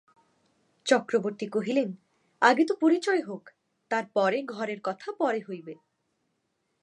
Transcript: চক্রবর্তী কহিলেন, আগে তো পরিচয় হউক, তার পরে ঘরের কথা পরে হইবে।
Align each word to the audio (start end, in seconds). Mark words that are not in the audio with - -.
চক্রবর্তী 0.85 1.47
কহিলেন, 1.47 1.89
আগে 2.41 2.63
তো 2.65 2.73
পরিচয় 2.75 3.21
হউক, 3.21 3.49
তার 3.91 4.05
পরে 4.13 4.37
ঘরের 4.43 4.79
কথা 4.83 5.11
পরে 5.11 5.39
হইবে। 5.39 5.73